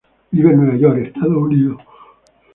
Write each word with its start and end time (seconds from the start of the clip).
Vive 0.31 0.49
en 0.51 0.57
Nueva 0.57 0.75
York, 0.77 0.97
Estados 0.97 1.37
Unidos. 1.37 1.77